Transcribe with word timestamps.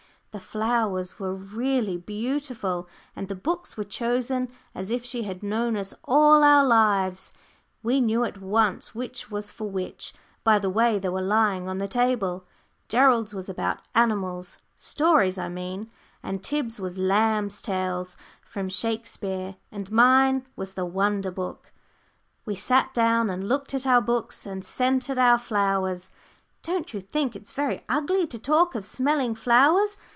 The 0.33 0.39
flowers 0.39 1.19
were 1.19 1.33
really 1.35 1.97
beautiful, 1.97 2.87
and 3.17 3.27
the 3.27 3.35
books 3.35 3.75
were 3.75 3.83
chosen 3.83 4.49
as 4.73 4.89
if 4.89 5.03
she 5.03 5.23
had 5.23 5.43
known 5.43 5.75
us 5.75 5.93
all 6.05 6.41
our 6.41 6.63
lives. 6.65 7.33
We 7.83 7.99
knew 7.99 8.23
at 8.23 8.37
once 8.39 8.95
which 8.95 9.29
was 9.29 9.51
for 9.51 9.69
which, 9.69 10.13
by 10.45 10.57
the 10.57 10.69
way 10.69 10.97
they 10.99 11.09
were 11.09 11.21
lying 11.21 11.67
on 11.67 11.79
the 11.79 11.87
table. 11.89 12.45
Gerald's 12.87 13.33
was 13.33 13.49
about 13.49 13.81
animals 13.93 14.57
stories, 14.77 15.37
I 15.37 15.49
mean 15.49 15.91
and 16.23 16.41
Tib's 16.41 16.79
was 16.79 16.97
Lamb's 16.97 17.61
Tales 17.61 18.15
from 18.41 18.69
Shakespeare, 18.69 19.57
and 19.69 19.91
mine 19.91 20.45
was 20.55 20.75
The 20.75 20.85
Wonder 20.85 21.31
Book. 21.31 21.73
We 22.45 22.55
sat 22.55 22.93
down 22.93 23.29
and 23.29 23.49
looked 23.49 23.73
at 23.73 23.85
our 23.85 23.99
books, 23.99 24.45
and 24.45 24.63
scented 24.63 25.17
our 25.17 25.37
flowers 25.37 26.09
don't 26.63 26.93
you 26.93 27.01
think 27.01 27.35
it's 27.35 27.51
very 27.51 27.83
ugly 27.89 28.25
to 28.27 28.39
talk 28.39 28.75
of 28.75 28.85
smelling 28.85 29.35
flowers? 29.35 29.97